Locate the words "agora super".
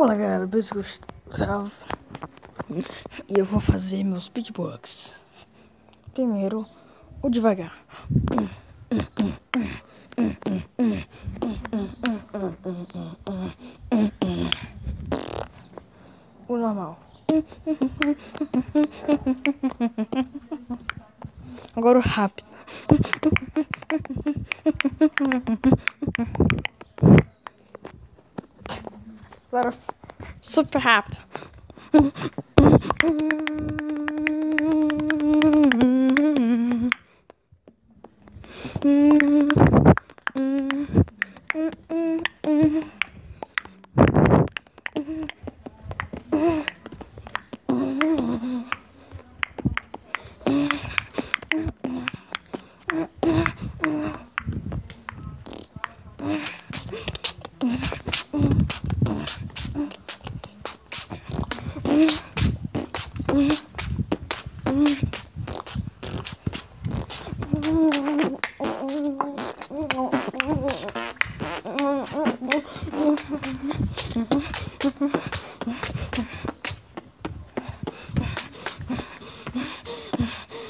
29.52-30.78